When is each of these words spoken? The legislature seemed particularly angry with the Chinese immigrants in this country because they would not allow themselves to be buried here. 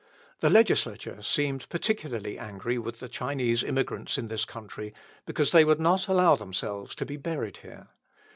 The 0.39 0.49
legislature 0.49 1.21
seemed 1.21 1.69
particularly 1.69 2.39
angry 2.39 2.79
with 2.79 2.97
the 2.99 3.07
Chinese 3.07 3.63
immigrants 3.63 4.17
in 4.17 4.29
this 4.29 4.45
country 4.45 4.95
because 5.27 5.51
they 5.51 5.63
would 5.63 5.79
not 5.79 6.07
allow 6.07 6.35
themselves 6.35 6.95
to 6.95 7.05
be 7.05 7.17
buried 7.17 7.57
here. 7.57 7.89